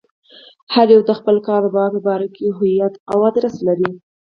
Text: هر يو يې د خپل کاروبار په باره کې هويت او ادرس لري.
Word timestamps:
هر 0.73 0.87
يو 0.93 1.01
يې 1.03 1.07
د 1.07 1.11
خپل 1.19 1.35
کاروبار 1.47 1.89
په 1.95 1.99
باره 2.07 2.27
کې 2.35 2.55
هويت 2.57 2.93
او 3.11 3.17
ادرس 3.29 3.55
لري. 3.67 3.89